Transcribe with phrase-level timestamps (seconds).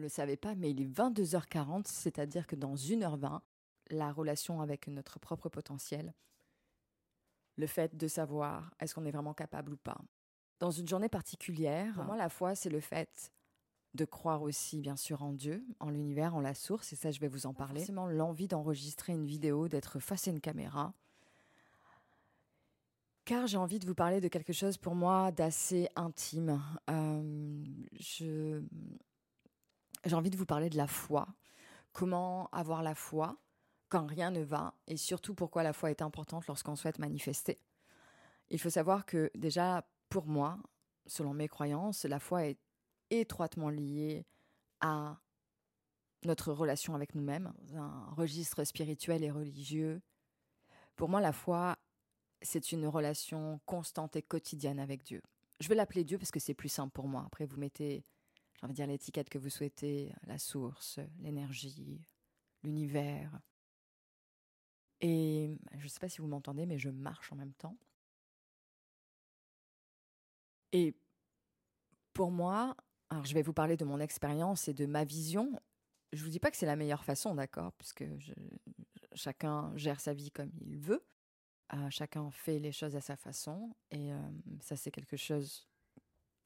[0.00, 3.40] ne le savez pas, mais il est 22h40, c'est-à-dire que dans 1h20,
[3.90, 6.14] la relation avec notre propre potentiel,
[7.56, 9.98] le fait de savoir est-ce qu'on est vraiment capable ou pas.
[10.58, 13.32] Dans une journée particulière, pour moi, la foi, c'est le fait
[13.94, 17.20] de croire aussi, bien sûr, en Dieu, en l'univers, en la source, et ça, je
[17.20, 17.80] vais vous en parler.
[17.80, 20.94] Forcément, l'envie d'enregistrer une vidéo, d'être face à une caméra,
[23.24, 26.60] car j'ai envie de vous parler de quelque chose pour moi d'assez intime.
[26.88, 27.64] Euh,
[27.98, 28.62] je,
[30.04, 31.28] j'ai envie de vous parler de la foi.
[31.92, 33.36] Comment avoir la foi
[33.90, 37.58] quand rien ne va et surtout pourquoi la foi est importante lorsqu'on souhaite manifester.
[38.48, 40.58] Il faut savoir que déjà, pour moi,
[41.06, 42.58] selon mes croyances, la foi est
[43.10, 44.24] étroitement liée
[44.80, 45.18] à
[46.24, 50.00] notre relation avec nous-mêmes, un registre spirituel et religieux.
[50.96, 51.76] Pour moi, la foi,
[52.42, 55.22] c'est une relation constante et quotidienne avec Dieu.
[55.58, 57.24] Je vais l'appeler Dieu parce que c'est plus simple pour moi.
[57.26, 58.04] Après, vous mettez
[58.60, 62.06] j'ai envie de dire l'étiquette que vous souhaitez, la source, l'énergie,
[62.62, 63.40] l'univers.
[65.00, 67.78] Et je ne sais pas si vous m'entendez, mais je marche en même temps.
[70.72, 70.94] Et
[72.12, 72.76] pour moi,
[73.08, 75.58] alors je vais vous parler de mon expérience et de ma vision.
[76.12, 78.04] Je ne vous dis pas que c'est la meilleure façon, d'accord, puisque
[79.14, 81.02] chacun gère sa vie comme il veut.
[81.72, 83.74] Euh, chacun fait les choses à sa façon.
[83.90, 85.69] Et euh, ça, c'est quelque chose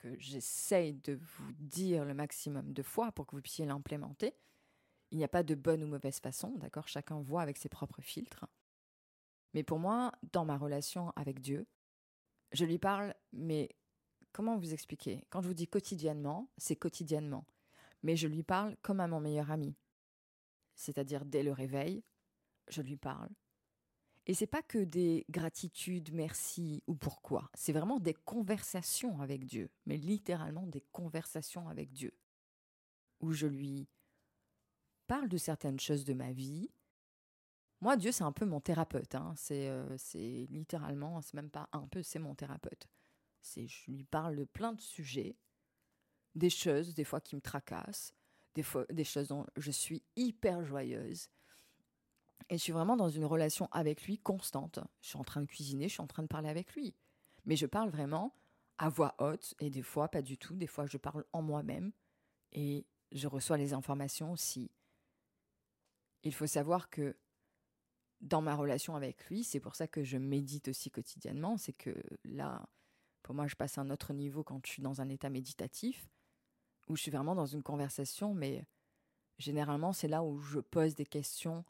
[0.05, 4.34] que j'essaye de vous dire le maximum de fois pour que vous puissiez l'implémenter.
[5.11, 6.88] Il n'y a pas de bonne ou mauvaise façon, d'accord?
[6.88, 8.46] Chacun voit avec ses propres filtres.
[9.55, 11.66] Mais pour moi, dans ma relation avec Dieu,
[12.52, 13.70] je lui parle, mais
[14.33, 15.24] comment vous expliquer?
[15.30, 17.46] Quand je vous dis quotidiennement, c'est quotidiennement.
[18.02, 19.74] Mais je lui parle comme à mon meilleur ami.
[20.74, 22.05] C'est-à-dire dès le réveil,
[22.68, 23.30] je lui parle.
[24.27, 27.50] Et c'est pas que des gratitudes, merci ou pourquoi.
[27.55, 32.12] C'est vraiment des conversations avec Dieu, mais littéralement des conversations avec Dieu.
[33.20, 33.86] Où je lui
[35.06, 36.70] parle de certaines choses de ma vie.
[37.80, 39.14] Moi, Dieu, c'est un peu mon thérapeute.
[39.14, 39.34] Hein.
[39.50, 42.89] Euh, c'est littéralement, c'est même pas un peu, c'est mon thérapeute.
[43.56, 45.36] Je lui parle de plein de sujets,
[46.35, 48.14] des choses, des fois qui me tracassent,
[48.55, 51.29] des, fois, des choses dont je suis hyper joyeuse,
[52.48, 54.80] et je suis vraiment dans une relation avec lui constante.
[55.00, 56.95] Je suis en train de cuisiner, je suis en train de parler avec lui.
[57.46, 58.34] Mais je parle vraiment
[58.78, 60.56] à voix haute et des fois pas du tout.
[60.56, 61.92] Des fois je parle en moi-même
[62.52, 64.70] et je reçois les informations aussi.
[66.23, 67.17] Il faut savoir que
[68.20, 71.94] dans ma relation avec lui, c'est pour ça que je médite aussi quotidiennement, c'est que
[72.24, 72.67] là,
[73.23, 76.08] pour moi, je passe à un autre niveau quand je suis dans un état méditatif,
[76.89, 78.64] où je suis vraiment dans une conversation, mais
[79.39, 81.64] généralement, c'est là où je pose des questions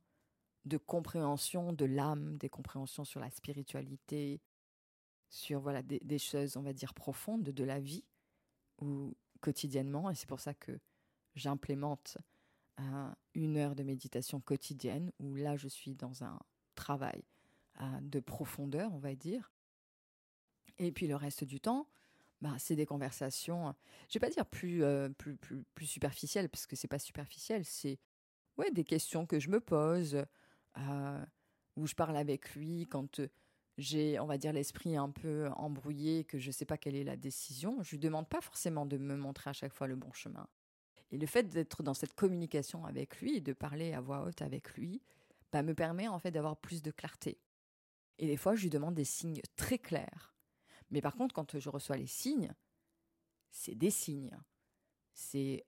[0.64, 4.41] de compréhension de l'âme, des compréhensions sur la spiritualité,
[5.28, 8.04] sur voilà des, choses, on va dire, profondes de la vie,
[8.80, 10.78] ou quotidiennement, et c'est pour ça que
[11.34, 12.19] j'implémente
[12.80, 16.38] euh, une heure de méditation quotidienne, où là je suis dans un
[16.74, 17.24] travail
[17.80, 19.53] euh, de profondeur, on va dire.
[20.78, 21.88] Et puis le reste du temps,
[22.41, 23.74] bah, c'est des conversations,
[24.08, 27.64] je vais pas dire plus, euh, plus, plus, plus superficielles, parce que c'est pas superficiel,
[27.64, 27.98] c'est
[28.56, 30.24] ouais, des questions que je me pose,
[31.76, 33.28] où je parle avec lui quand euh,
[33.76, 37.04] j'ai, on va dire, l'esprit un peu embrouillé, que je ne sais pas quelle est
[37.04, 37.82] la décision.
[37.82, 40.46] Je lui demande pas forcément de me montrer à chaque fois le bon chemin.
[41.10, 44.74] Et le fait d'être dans cette communication avec lui de parler à voix haute avec
[44.74, 45.02] lui,
[45.52, 47.41] bah, me permet en fait d'avoir plus de clarté.
[48.18, 50.34] Et des fois, je lui demande des signes très clairs.
[50.91, 52.52] Mais par contre, quand je reçois les signes,
[53.50, 54.36] c'est des signes.
[55.14, 55.64] C'est,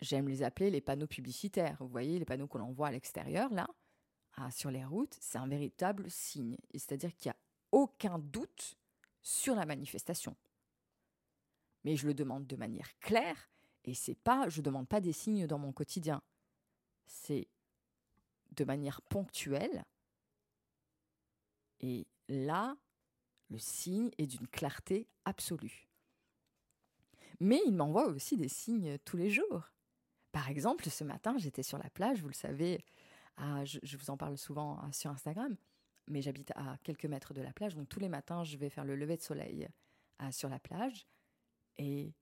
[0.00, 1.76] j'aime les appeler les panneaux publicitaires.
[1.80, 3.68] Vous voyez, les panneaux qu'on envoie à l'extérieur, là.
[4.34, 6.56] Ah, sur les routes, c'est un véritable signe.
[6.72, 7.40] C'est-à-dire qu'il n'y a
[7.72, 8.76] aucun doute
[9.22, 10.36] sur la manifestation.
[11.84, 13.50] Mais je le demande de manière claire
[13.84, 16.22] et c'est pas, je demande pas des signes dans mon quotidien.
[17.06, 17.48] C'est
[18.52, 19.84] de manière ponctuelle.
[21.80, 22.76] Et là,
[23.48, 25.88] le signe est d'une clarté absolue.
[27.40, 29.72] Mais il m'envoie aussi des signes tous les jours.
[30.30, 32.84] Par exemple, ce matin, j'étais sur la plage, vous le savez,
[33.64, 35.56] je, vous en parle souvent euh, sur Instagram,
[36.08, 38.84] mais j'habite à quelques mètres de la plage, donc tous les matins, je vais faire
[38.84, 39.68] le lever de soleil
[40.22, 41.06] euh, sur la plage.
[41.78, 42.12] Et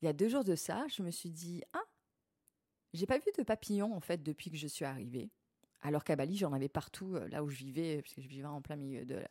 [0.00, 1.84] il y a deux jours de ça, je me suis dit, ah,
[2.92, 5.30] j'ai pas vu de papillons en fait depuis que je suis arrivée.
[5.80, 8.46] Alors qu'à Bali, j'en avais partout, euh, là où je vivais, parce que je vivais
[8.46, 9.22] en plein milieu de,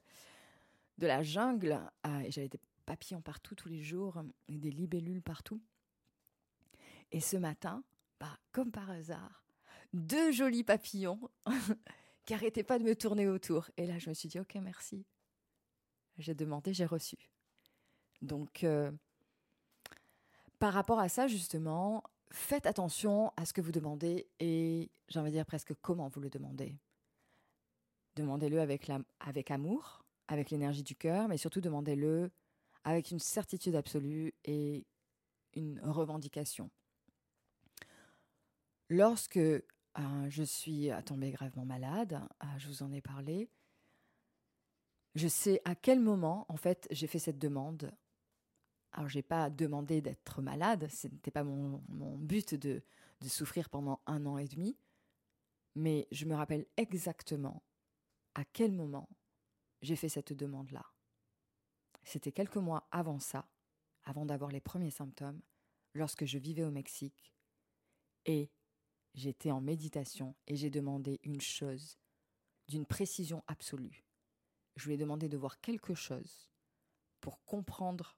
[0.98, 1.80] la jungle,
[2.24, 5.60] et j'avais des papillons partout tous les jours, et des libellules partout.
[7.12, 7.84] Et ce matin,
[8.20, 9.42] bah, comme par hasard,
[9.94, 11.20] deux jolis papillons
[12.26, 13.70] qui arrêtaient pas de me tourner autour.
[13.78, 15.06] Et là, je me suis dit, ok, merci.
[16.18, 17.18] J'ai demandé, j'ai reçu.
[18.22, 18.92] Donc, euh,
[20.60, 25.32] par rapport à ça, justement, faites attention à ce que vous demandez et j'ai envie
[25.32, 26.78] de dire presque comment vous le demandez.
[28.16, 32.30] Demandez-le avec, avec amour, avec l'énergie du cœur, mais surtout demandez-le
[32.84, 34.86] avec une certitude absolue et
[35.56, 36.70] une revendication.
[38.90, 39.40] Lorsque
[40.00, 43.50] euh, je suis tombée gravement malade, euh, je vous en ai parlé,
[45.16, 47.92] je sais à quel moment, en fait, j'ai fait cette demande.
[48.94, 52.84] Alors, je n'ai pas demandé d'être malade, ce n'était pas mon, mon but de,
[53.22, 54.78] de souffrir pendant un an et demi,
[55.76, 57.64] mais je me rappelle exactement
[58.36, 59.10] à quel moment
[59.82, 60.86] j'ai fait cette demande-là.
[62.04, 63.48] C'était quelques mois avant ça,
[64.04, 65.42] avant d'avoir les premiers symptômes,
[65.94, 67.34] lorsque je vivais au Mexique,
[68.26, 68.50] et
[69.14, 71.98] j'étais en méditation et j'ai demandé une chose
[72.68, 74.06] d'une précision absolue.
[74.76, 76.50] Je lui ai demandé de voir quelque chose
[77.20, 78.16] pour comprendre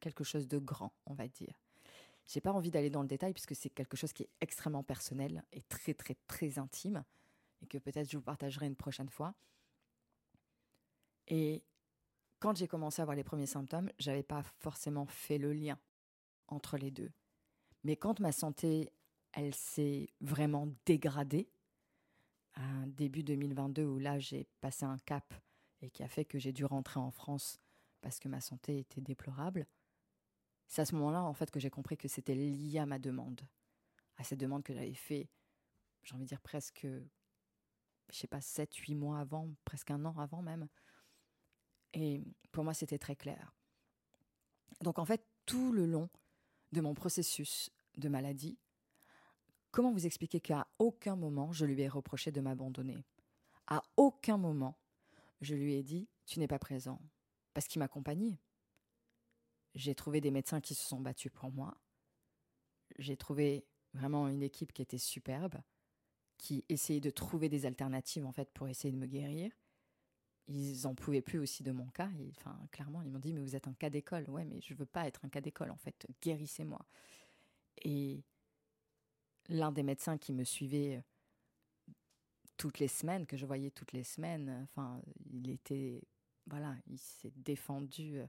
[0.00, 1.60] quelque chose de grand, on va dire.
[2.26, 5.44] J'ai pas envie d'aller dans le détail puisque c'est quelque chose qui est extrêmement personnel
[5.52, 7.04] et très très très intime
[7.62, 9.34] et que peut-être je vous partagerai une prochaine fois.
[11.28, 11.62] Et
[12.38, 15.78] quand j'ai commencé à avoir les premiers symptômes, j'avais pas forcément fait le lien
[16.48, 17.10] entre les deux.
[17.84, 18.92] Mais quand ma santé,
[19.34, 21.48] elle s'est vraiment dégradée,
[22.54, 25.34] à début 2022 où là j'ai passé un cap
[25.82, 27.60] et qui a fait que j'ai dû rentrer en France
[28.00, 29.66] parce que ma santé était déplorable,
[30.68, 33.40] c'est à ce moment-là en fait que j'ai compris que c'était lié à ma demande,
[34.16, 35.28] à cette demande que j'avais fait,
[36.04, 36.86] j'ai envie de dire presque,
[38.10, 40.68] je sais pas, 7, 8 mois avant, presque un an avant même.
[41.92, 42.22] Et
[42.52, 43.52] pour moi, c'était très clair.
[44.80, 46.08] Donc en fait, tout le long
[46.72, 48.58] de mon processus de maladie,
[49.74, 53.04] comment vous expliquer qu'à aucun moment je lui ai reproché de m'abandonner?
[53.66, 54.78] À aucun moment
[55.40, 57.00] je lui ai dit tu n'es pas présent
[57.54, 58.38] parce qu'il m'accompagnait.
[59.74, 61.76] J'ai trouvé des médecins qui se sont battus pour moi.
[62.98, 65.56] J'ai trouvé vraiment une équipe qui était superbe,
[66.38, 69.50] qui essayait de trouver des alternatives en fait pour essayer de me guérir
[70.46, 72.10] ils en pouvaient plus aussi de mon cas.
[72.36, 74.28] enfin, clairement, ils m'ont dit, mais vous êtes un cas d'école.
[74.28, 76.06] Ouais, mais je veux pas être un cas d'école, en fait.
[76.20, 76.84] Guérissez-moi.
[77.82, 78.22] Et
[79.48, 81.92] l'un des médecins qui me suivait euh,
[82.56, 85.00] toutes les semaines, que je voyais toutes les semaines, enfin,
[85.32, 86.02] il était,
[86.46, 88.26] voilà, il s'est défendu euh,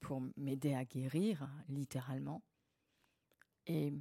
[0.00, 2.42] pour m'aider à guérir, littéralement.
[3.66, 3.92] Et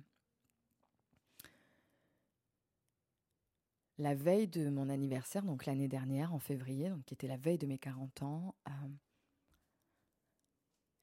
[3.97, 7.57] la veille de mon anniversaire, donc l'année dernière, en février, donc qui était la veille
[7.57, 8.71] de mes 40 ans, euh,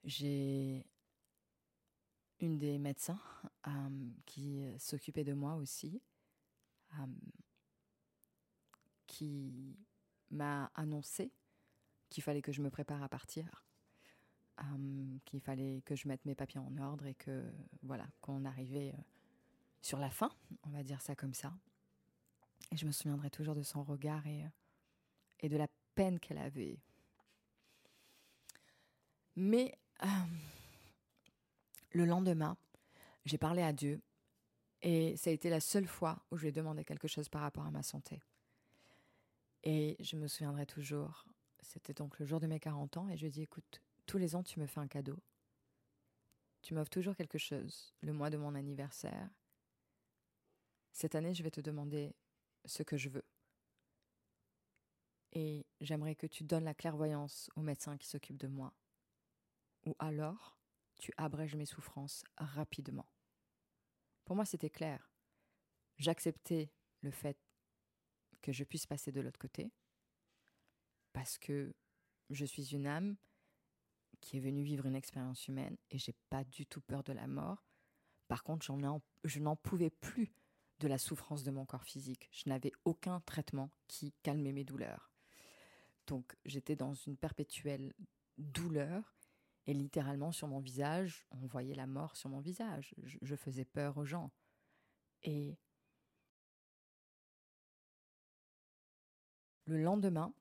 [0.03, 0.85] j'ai
[2.43, 3.19] une des médecins
[3.67, 3.71] euh,
[4.25, 6.01] qui s'occupait de moi aussi,
[6.99, 7.05] euh,
[9.07, 9.77] qui
[10.29, 11.31] m'a annoncé
[12.09, 13.65] qu'il fallait que je me prépare à partir,
[15.25, 17.43] qu'il fallait que je mette mes papiers en ordre et que
[17.81, 18.93] voilà qu'on arrivait
[19.81, 20.31] sur la fin,
[20.63, 21.51] on va dire ça comme ça.
[22.71, 24.45] Et je me souviendrai toujours de son regard et,
[25.39, 26.79] et de la peine qu'elle avait.
[29.35, 30.07] Mais euh,
[31.93, 32.57] le lendemain,
[33.25, 34.01] j'ai parlé à Dieu
[34.81, 37.41] et ça a été la seule fois où je lui ai demandé quelque chose par
[37.41, 38.21] rapport à ma santé.
[39.63, 41.25] Et je me souviendrai toujours,
[41.61, 44.17] c'était donc le jour de mes 40 ans, et je lui ai dit, écoute, tous
[44.17, 45.17] les ans tu me fais un cadeau.
[46.61, 49.29] Tu m'offres toujours quelque chose, le mois de mon anniversaire.
[50.91, 52.13] Cette année, je vais te demander
[52.65, 53.25] ce que je veux.
[55.33, 58.73] Et j'aimerais que tu donnes la clairvoyance au médecin qui s'occupe de moi.
[59.85, 60.57] Ou alors,
[61.03, 63.09] tu abrèges mes souffrances rapidement.
[64.23, 65.11] Pour moi, c'était clair.
[65.97, 67.37] J'acceptais le fait
[68.41, 69.73] que je puisse passer de l'autre côté,
[71.11, 71.75] parce que
[72.29, 73.17] je suis une âme
[74.21, 77.27] qui est venue vivre une expérience humaine et j'ai pas du tout peur de la
[77.27, 77.65] mort.
[78.29, 78.65] Par contre,
[79.25, 80.33] je n'en pouvais plus
[80.79, 82.29] de la souffrance de mon corps physique.
[82.31, 85.11] Je n'avais aucun traitement qui calmait mes douleurs.
[86.07, 87.93] Donc j'étais dans une perpétuelle
[88.37, 89.17] douleur
[89.65, 92.93] et littéralement sur mon visage, on voyait la mort sur mon visage.
[93.03, 94.31] Je, faisais peur aux gens.
[95.23, 95.57] Et
[99.65, 100.33] le lendemain,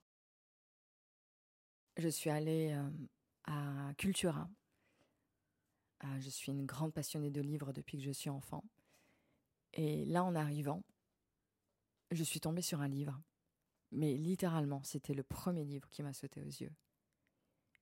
[1.97, 2.91] je suis allée euh,
[3.45, 4.51] à Cultura.
[6.05, 8.65] Euh, je suis une grande passionnée de livres depuis que je suis enfant.
[9.75, 10.83] Et là, en arrivant,
[12.11, 13.23] je suis tombée sur un livre.
[13.93, 16.73] Mais littéralement, c'était le premier livre qui m'a sauté aux yeux.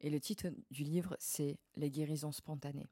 [0.00, 2.90] Et le titre du livre, c'est Les guérisons spontanées.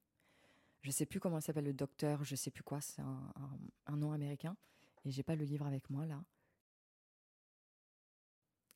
[0.82, 4.56] Je sais plus comment s'appelle le docteur, je sais plus quoi, c'est un, nom américain.
[5.04, 6.22] Et j'ai pas le livre avec moi là.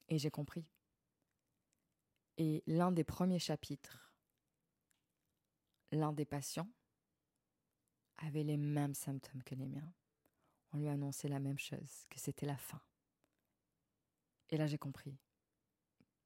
[0.08, 0.66] Et j'ai compris.
[2.38, 4.12] Et l'un des premiers chapitres,
[5.92, 6.68] l'un des patients
[8.16, 9.92] avait les mêmes symptômes que les miens.
[10.72, 12.80] On lui a annoncé la même chose, que c'était la fin.
[14.48, 15.18] Et là, j'ai compris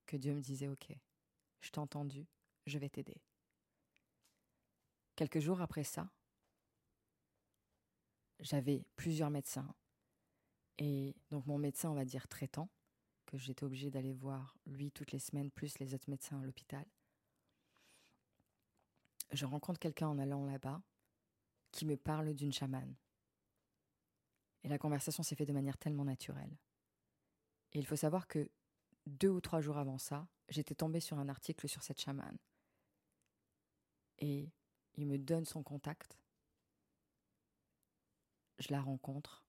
[0.06, 0.96] que Dieu me disait, OK,
[1.66, 2.26] je t'ai entendu,
[2.66, 3.20] je vais t'aider.
[5.16, 6.08] Quelques jours après ça,
[8.40, 9.74] j'avais plusieurs médecins.
[10.78, 12.68] Et donc mon médecin, on va dire traitant,
[13.26, 16.86] que j'étais obligée d'aller voir lui toutes les semaines, plus les autres médecins à l'hôpital.
[19.32, 20.80] Je rencontre quelqu'un en allant là-bas
[21.72, 22.94] qui me parle d'une chamane.
[24.62, 26.56] Et la conversation s'est faite de manière tellement naturelle.
[27.72, 28.48] Et il faut savoir que
[29.06, 32.38] deux ou trois jours avant ça, j'étais tombée sur un article sur cette chamane.
[34.18, 34.50] Et
[34.94, 36.18] il me donne son contact.
[38.58, 39.44] Je la rencontre.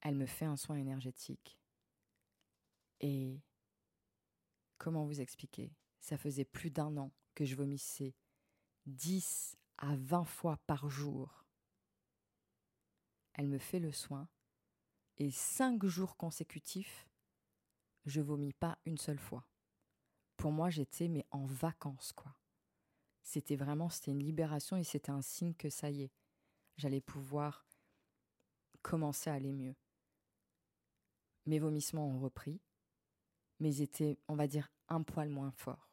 [0.00, 1.58] Elle me fait un soin énergétique.
[3.00, 3.42] Et
[4.78, 5.74] comment vous expliquer?
[6.00, 8.14] Ça faisait plus d'un an que je vomissais
[8.86, 11.44] 10 à 20 fois par jour.
[13.34, 14.28] Elle me fait le soin
[15.18, 17.06] et cinq jours consécutifs,
[18.06, 19.46] je vomis pas une seule fois.
[20.36, 22.34] Pour moi, j'étais mais en vacances quoi.
[23.22, 26.12] C'était vraiment c'était une libération et c'était un signe que ça y est,
[26.76, 27.66] j'allais pouvoir
[28.82, 29.74] commencer à aller mieux.
[31.46, 32.60] Mes vomissements ont repris,
[33.58, 35.90] mais étaient, on va dire, un poil moins forts.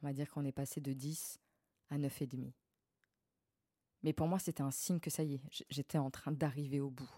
[0.00, 1.40] On va dire qu'on est passé de 10
[1.90, 2.52] à 9,5.
[4.02, 6.90] Mais pour moi, c'était un signe que ça y est, j'étais en train d'arriver au
[6.90, 7.10] bout.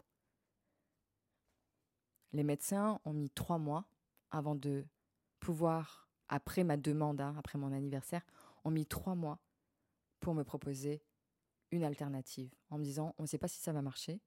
[2.37, 3.89] Les médecins ont mis trois mois
[4.31, 4.87] avant de
[5.41, 8.27] pouvoir, après ma demande, hein, après mon anniversaire,
[8.63, 9.41] ont mis trois mois
[10.21, 11.03] pour me proposer
[11.71, 14.21] une alternative, en me disant, on ne sait pas si ça va marcher,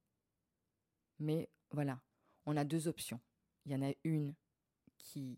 [1.19, 2.01] mais voilà,
[2.47, 3.19] on a deux options.
[3.65, 4.33] Il y en a une
[4.97, 5.37] qui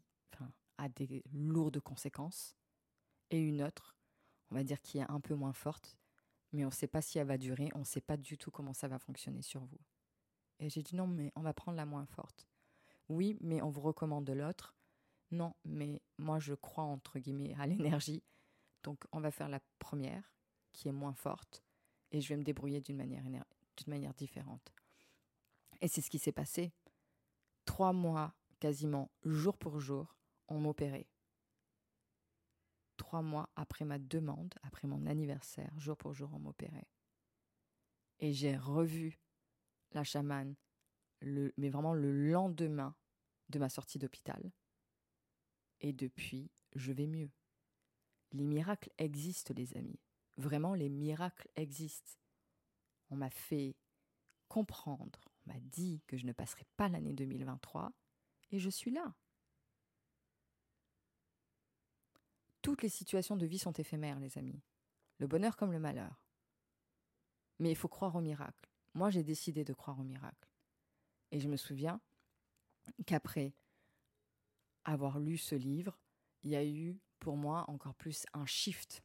[0.78, 2.56] a des lourdes conséquences
[3.32, 3.98] et une autre,
[4.50, 5.98] on va dire, qui est un peu moins forte,
[6.54, 8.50] mais on ne sait pas si elle va durer, on ne sait pas du tout
[8.50, 9.82] comment ça va fonctionner sur vous.
[10.60, 12.48] Et j'ai dit non, mais on va prendre la moins forte.
[13.12, 14.74] Oui, mais on vous recommande l'autre.
[15.32, 18.24] Non, mais moi je crois entre guillemets à l'énergie.
[18.84, 20.34] Donc on va faire la première,
[20.72, 21.62] qui est moins forte,
[22.12, 23.44] et je vais me débrouiller d'une manière, d'une
[23.88, 24.72] manière différente.
[25.82, 26.72] Et c'est ce qui s'est passé.
[27.65, 30.15] Trois mois, quasiment jour pour jour,
[30.48, 31.10] on m'opérait.
[32.96, 36.88] Trois mois après ma demande, après mon anniversaire, jour pour jour, on m'opérait.
[38.20, 39.20] Et j'ai revu
[39.91, 40.56] la chamane,
[41.22, 42.96] mais vraiment le lendemain
[43.51, 44.51] de ma sortie d'hôpital.
[45.81, 47.31] Et depuis, je vais mieux.
[48.31, 50.00] Les miracles existent, les amis.
[50.38, 52.13] Vraiment, les miracles existent.
[53.10, 53.75] On m'a fait
[54.48, 57.93] comprendre, on m'a dit que je ne passerai pas l'année 2023,
[58.51, 59.13] et je suis là.
[62.62, 64.62] Toutes les situations de vie sont éphémères, les amis.
[65.17, 66.22] Le bonheur comme le malheur.
[67.60, 68.70] Mais il faut croire au miracle.
[68.93, 70.50] Moi, j'ai décidé de croire au miracle.
[71.31, 72.01] Et je me souviens
[73.05, 73.53] qu'après
[74.83, 76.00] avoir lu ce livre,
[76.43, 79.03] il y a eu pour moi encore plus un shift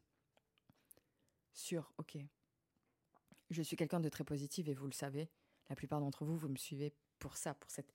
[1.52, 2.18] sur, ok,
[3.50, 5.30] je suis quelqu'un de très positif et vous le savez,
[5.68, 7.94] la plupart d'entre vous, vous me suivez pour ça, pour cette,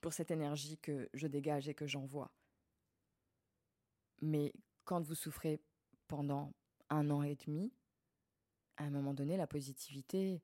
[0.00, 2.32] pour cette énergie que je dégage et que j'envoie.
[4.20, 4.52] Mais
[4.84, 5.60] quand vous souffrez
[6.06, 6.52] pendant
[6.90, 7.72] un an et demi,
[8.76, 10.42] à un moment donné, la positivité,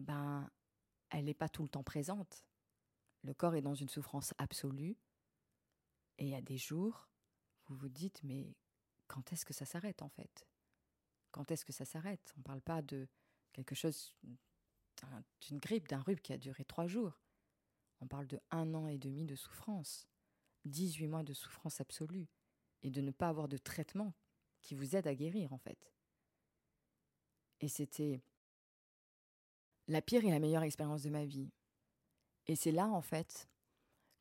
[0.00, 0.48] ben,
[1.10, 2.44] elle n'est pas tout le temps présente.
[3.26, 4.96] Le corps est dans une souffrance absolue.
[6.18, 7.08] Et il y a des jours,
[7.66, 8.54] vous vous dites, mais
[9.08, 10.46] quand est-ce que ça s'arrête en fait?
[11.32, 12.32] Quand est-ce que ça s'arrête?
[12.36, 13.08] On ne parle pas de
[13.52, 14.14] quelque chose,
[15.40, 17.20] d'une grippe, d'un rhume qui a duré trois jours.
[18.00, 20.06] On parle de un an et demi de souffrance,
[20.64, 22.28] 18 mois de souffrance absolue,
[22.82, 24.14] et de ne pas avoir de traitement
[24.62, 25.92] qui vous aide à guérir en fait.
[27.60, 28.22] Et c'était
[29.88, 31.50] la pire et la meilleure expérience de ma vie.
[32.46, 33.48] Et c'est là en fait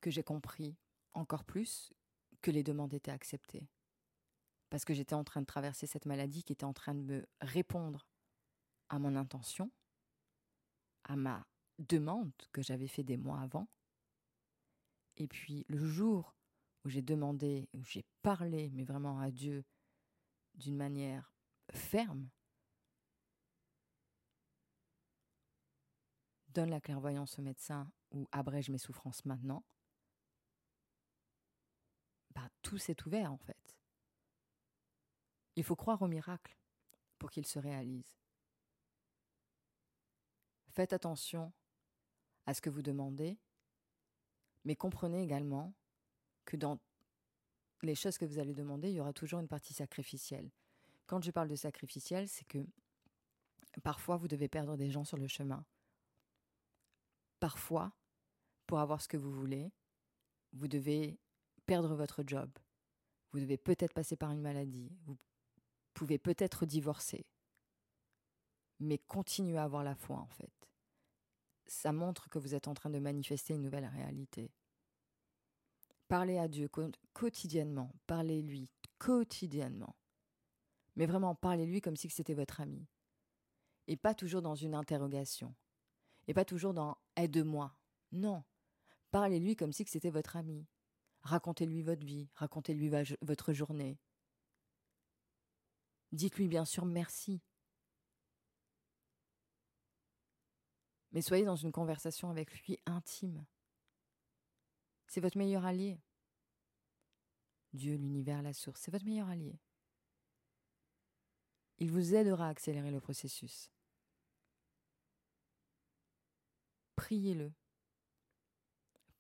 [0.02, 0.76] que j'ai compris
[1.14, 1.94] encore plus
[2.42, 3.68] que les demandes étaient acceptées.
[4.70, 7.26] Parce que j'étais en train de traverser cette maladie qui était en train de me
[7.42, 8.08] répondre
[8.90, 9.72] à mon intention,
[11.04, 11.48] à ma
[11.80, 13.68] demande que j'avais fait des mois avant.
[15.18, 16.36] Et puis le jour
[16.84, 19.64] où j'ai demandé, où j'ai parlé, mais vraiment à Dieu,
[20.56, 21.34] d'une manière
[21.72, 22.30] ferme,
[26.50, 29.64] donne la clairvoyance au médecin ou abrège mes souffrances maintenant,
[32.34, 33.78] bah, tout s'est ouvert en fait.
[35.56, 36.58] Il faut croire au miracle
[37.20, 38.18] pour qu'il se réalise.
[40.70, 41.54] Faites attention
[42.46, 43.38] à ce que vous demandez,
[44.66, 45.74] mais comprenez également
[46.44, 46.80] que dans
[47.82, 50.52] les choses que vous allez demander, il y aura toujours une partie sacrificielle.
[51.06, 52.66] Quand je parle de sacrificielle, c'est que
[53.84, 55.66] Parfois, vous devez perdre des gens sur le chemin.
[57.40, 57.92] Parfois,
[58.66, 59.72] pour avoir ce que vous voulez,
[60.54, 61.20] vous devez
[61.66, 62.50] perdre votre job.
[63.32, 64.92] Vous devez peut-être passer par une maladie.
[65.06, 65.18] Vous
[65.94, 67.26] pouvez peut-être divorcer.
[68.80, 70.54] Mais continuez à avoir la foi, en fait.
[71.66, 74.52] Ça montre que vous êtes en train de manifester une nouvelle réalité.
[76.08, 76.70] Parlez à Dieu
[77.14, 77.92] quotidiennement.
[78.06, 79.96] Parlez-lui quotidiennement.
[80.96, 82.88] Mais vraiment, parlez-lui comme si c'était votre ami.
[83.88, 85.56] Et pas toujours dans une interrogation.
[86.28, 87.76] Et pas toujours dans aide-moi.
[88.12, 88.44] Non.
[89.16, 90.68] Parlez-lui comme si c'était votre ami.
[91.22, 92.92] Racontez-lui votre vie, racontez-lui
[93.22, 93.98] votre journée.
[96.12, 97.42] Dites-lui bien sûr merci.
[101.14, 103.46] Mais soyez dans une conversation avec lui intime.
[105.08, 105.98] C'est votre meilleur allié.
[107.72, 109.58] Dieu, l'univers, la source, c'est votre meilleur allié.
[111.78, 113.72] Il vous aidera à accélérer le processus.
[116.98, 117.54] Priez-le.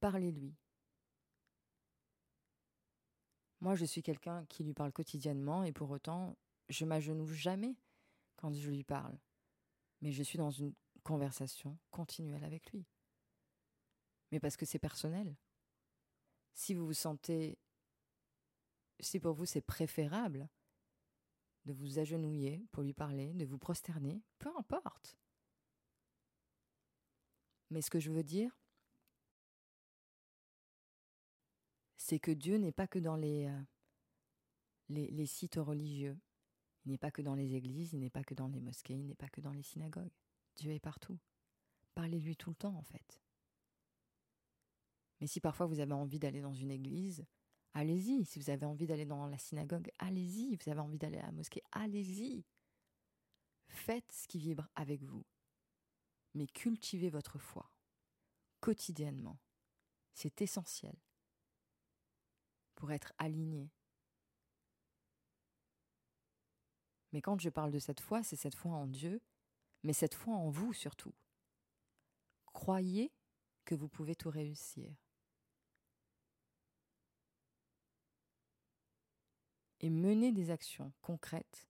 [0.05, 0.55] Parlez-lui.
[3.59, 6.37] Moi, je suis quelqu'un qui lui parle quotidiennement et pour autant,
[6.69, 7.75] je m'agenouille jamais
[8.35, 9.17] quand je lui parle.
[10.01, 12.85] Mais je suis dans une conversation continuelle avec lui.
[14.31, 15.35] Mais parce que c'est personnel.
[16.53, 17.57] Si vous vous sentez,
[18.99, 20.47] si pour vous c'est préférable
[21.65, 25.17] de vous agenouiller pour lui parler, de vous prosterner, peu importe.
[27.71, 28.55] Mais ce que je veux dire,
[32.05, 33.61] c'est que Dieu n'est pas que dans les, euh,
[34.89, 36.15] les sites religieux,
[36.85, 39.07] il n'est pas que dans les églises, il n'est pas que dans les mosquées, il
[39.07, 40.13] n'est pas que dans les synagogues.
[40.55, 41.17] Dieu est partout.
[41.95, 43.23] Parlez-lui tout le temps, en fait.
[45.19, 47.25] Mais si parfois vous avez envie d'aller dans une église,
[47.73, 48.23] allez-y.
[48.25, 50.57] Si vous avez envie d'aller dans la synagogue, allez-y.
[50.57, 52.45] Vous avez envie d'aller à la mosquée, allez-y.
[53.67, 55.25] Faites ce qui vibre avec vous.
[56.35, 57.71] Mais cultivez votre foi
[58.59, 59.39] quotidiennement.
[60.13, 60.95] C'est essentiel
[62.75, 63.71] pour être aligné.
[67.11, 69.21] Mais quand je parle de cette foi, c'est cette foi en Dieu,
[69.83, 71.13] mais cette foi en vous surtout.
[72.47, 73.13] Croyez
[73.63, 74.93] que vous pouvez tout réussir.
[79.79, 81.67] Et menez des actions concrètes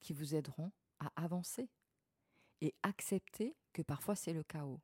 [0.00, 1.68] qui vous aideront à avancer
[2.60, 4.80] et accepter que parfois c'est le chaos.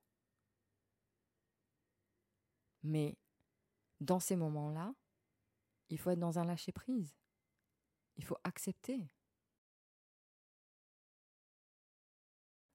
[2.82, 3.16] Mais
[4.00, 4.94] dans ces moments-là,
[5.88, 7.16] il faut être dans un lâcher-prise.
[8.16, 9.08] Il faut accepter.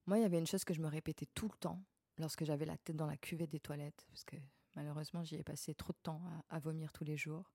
[0.05, 1.81] Moi, il y avait une chose que je me répétais tout le temps
[2.17, 4.35] lorsque j'avais la tête dans la cuvette des toilettes, parce que
[4.75, 7.51] malheureusement, j'y ai passé trop de temps à, vomir tous les jours.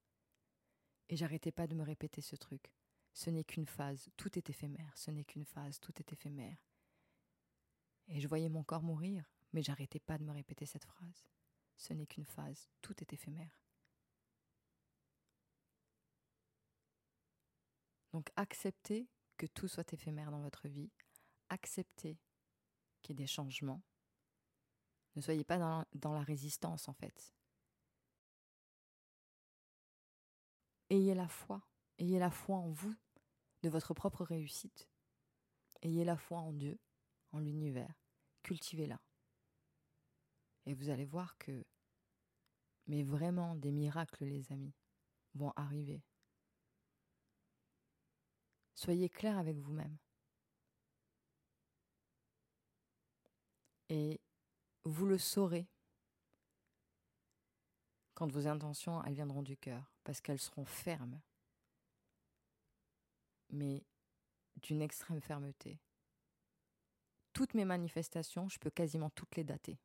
[1.09, 2.73] Et j'arrêtais pas de me répéter ce truc.
[3.15, 4.93] Ce n'est qu'une phase, tout est éphémère.
[4.97, 6.59] Ce n'est qu'une phase, tout est éphémère.
[8.09, 11.27] Et je voyais mon corps mourir, mais j'arrêtais pas de me répéter cette phrase.
[11.77, 13.63] Ce n'est qu'une phase, tout est éphémère.
[18.13, 20.91] Donc acceptez que tout soit éphémère dans votre vie,
[21.49, 22.19] acceptez
[23.03, 23.83] qu'il y ait des changements.
[25.17, 27.35] Ne soyez pas dans, la résistance en fait.
[30.91, 31.67] Ayez la foi,
[31.99, 32.95] ayez la foi en vous,
[33.63, 34.89] de votre propre réussite.
[35.83, 36.79] Ayez la foi en Dieu,
[37.33, 37.95] en l'univers,
[38.43, 39.01] cultivez-la.
[40.67, 41.65] Et vous allez voir que,
[42.87, 44.75] mais vraiment, des miracles, les amis,
[45.35, 46.03] vont arriver.
[48.79, 49.97] Soyez clair avec vous-même.
[53.89, 54.21] Et
[54.85, 55.67] vous le saurez
[58.15, 61.21] quand vos intentions, viendront du cœur, parce qu'elles seront fermes,
[63.51, 63.85] mais
[64.63, 65.81] d'une extrême fermeté.
[67.33, 69.81] Toutes mes manifestations, je peux quasiment toutes les dater.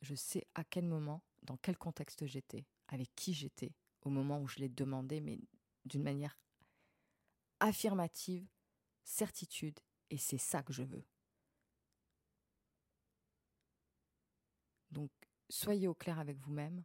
[0.00, 4.48] Je sais à quel moment, dans quel contexte j'étais, avec qui j'étais, au moment où
[4.48, 5.38] je l'ai demandé, mais
[5.84, 6.38] d'une manière
[7.60, 8.46] affirmative,
[9.04, 9.78] certitude,
[10.10, 11.04] et c'est ça que je veux.
[14.90, 15.10] Donc,
[15.48, 16.82] soyez au clair avec vous-même,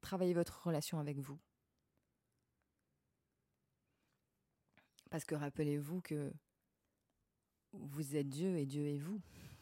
[0.00, 1.38] travaillez votre relation avec vous.
[5.10, 6.32] Parce que rappelez-vous que
[7.72, 9.20] vous êtes Dieu et Dieu est vous.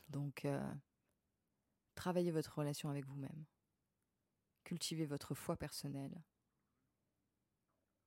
[0.08, 0.74] Donc, euh,
[1.94, 3.44] travaillez votre relation avec vous-même.
[4.64, 6.22] Cultivez votre foi personnelle.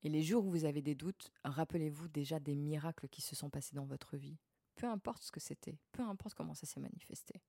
[0.04, 3.50] Et les jours où vous avez des doutes, rappelez-vous déjà des miracles qui se sont
[3.50, 4.38] passés dans votre vie.
[4.76, 7.42] Peu importe ce que c'était, peu importe comment ça s'est manifesté.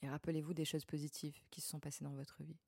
[0.00, 2.58] Et rappelez-vous des choses positives qui se sont passées dans votre vie.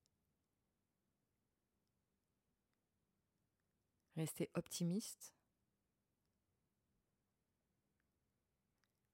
[4.16, 5.34] Restez optimiste.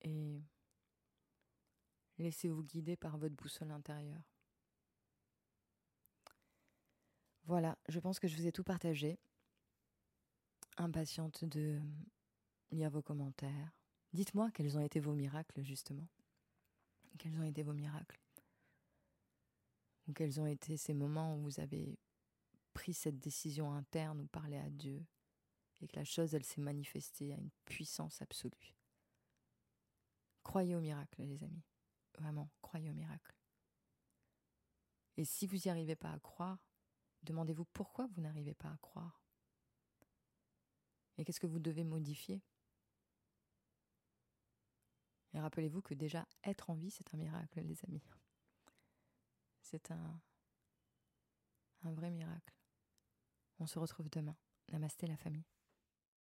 [0.01, 0.41] Et
[2.17, 4.32] laissez-vous guider par votre boussole intérieure.
[7.45, 9.19] Voilà, je pense que je vous ai tout partagé.
[10.77, 11.79] Impatiente de
[12.71, 13.71] lire vos commentaires.
[14.13, 16.07] Dites-moi quels ont été vos miracles, justement.
[17.19, 18.19] Quels ont été vos miracles
[20.07, 21.99] Ou quels ont été ces moments où vous avez
[22.73, 25.05] pris cette décision interne ou parlé à Dieu
[25.81, 28.73] et que la chose, elle s'est manifestée à une puissance absolue.
[30.43, 31.63] Croyez au miracle, les amis.
[32.17, 33.35] Vraiment, croyez au miracle.
[35.17, 36.72] Et si vous n'y arrivez pas à croire,
[37.23, 39.23] demandez-vous pourquoi vous n'arrivez pas à croire.
[41.17, 42.41] Et qu'est-ce que vous devez modifier
[45.33, 48.03] Et rappelez-vous que déjà être en vie, c'est un miracle, les amis.
[49.61, 50.21] C'est un,
[51.83, 52.53] un vrai miracle.
[53.59, 54.35] On se retrouve demain.
[54.71, 55.45] Namasté la famille.